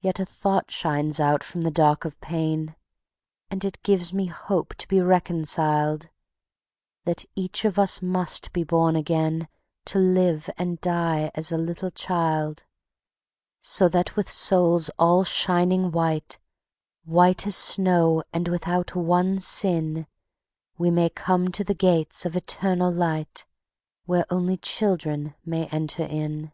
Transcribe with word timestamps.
Yet 0.00 0.18
a 0.18 0.24
thought 0.24 0.70
shines 0.70 1.20
out 1.20 1.44
from 1.44 1.60
the 1.60 1.70
dark 1.70 2.06
of 2.06 2.18
pain, 2.22 2.74
And 3.50 3.66
it 3.66 3.82
gives 3.82 4.14
me 4.14 4.24
hope 4.28 4.74
to 4.76 4.88
be 4.88 4.98
reconciled: 5.02 6.08
_That 7.06 7.26
each 7.34 7.66
of 7.66 7.78
us 7.78 8.00
must 8.00 8.54
be 8.54 8.64
born 8.64 8.96
again, 8.96 9.48
And 9.94 10.14
live 10.14 10.48
and 10.56 10.80
die 10.80 11.30
as 11.34 11.52
a 11.52 11.58
little 11.58 11.90
child; 11.90 12.64
So 13.60 13.90
that 13.90 14.16
with 14.16 14.30
souls 14.30 14.88
all 14.98 15.22
shining 15.22 15.90
white, 15.92 16.38
White 17.04 17.46
as 17.46 17.56
snow 17.56 18.22
and 18.32 18.48
without 18.48 18.94
one 18.96 19.38
sin, 19.38 20.06
We 20.78 20.90
may 20.90 21.10
come 21.10 21.48
to 21.48 21.62
the 21.62 21.74
Gates 21.74 22.24
of 22.24 22.36
Eternal 22.36 22.90
Light, 22.90 23.44
Where 24.06 24.24
only 24.30 24.56
children 24.56 25.34
may 25.44 25.66
enter 25.66 26.04
in. 26.06 26.52